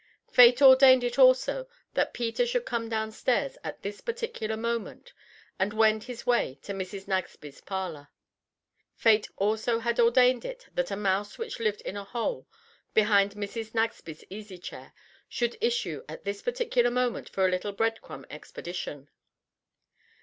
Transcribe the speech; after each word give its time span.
Fate 0.31 0.63
ordained 0.63 1.03
it 1.03 1.19
also 1.19 1.67
that 1.93 2.11
Peter 2.11 2.43
should 2.47 2.65
come 2.65 2.89
down 2.89 3.11
stairs 3.11 3.59
at 3.63 3.83
this 3.83 4.01
particular 4.01 4.57
moment 4.57 5.13
and 5.59 5.73
wend 5.73 6.05
his 6.05 6.25
way 6.25 6.57
to 6.63 6.73
Mrs. 6.73 7.07
Nagsby's 7.07 7.61
parlor. 7.61 8.07
Fate 8.95 9.29
also 9.37 9.77
had 9.77 9.99
ordained 9.99 10.43
it 10.43 10.65
that 10.73 10.89
a 10.89 10.95
mouse 10.95 11.37
which 11.37 11.59
lived 11.59 11.81
in 11.81 11.95
a 11.97 12.03
hole 12.03 12.47
behind 12.95 13.35
Mrs. 13.35 13.75
Nagsby's 13.75 14.23
easy 14.31 14.57
chair 14.57 14.93
should 15.29 15.55
issue 15.61 16.03
at 16.09 16.23
this 16.23 16.41
particular 16.41 16.89
moment 16.89 17.29
for 17.29 17.45
a 17.45 17.51
little 17.51 17.71
bread 17.71 18.01
crumb 18.01 18.25
expedition. 18.31 19.07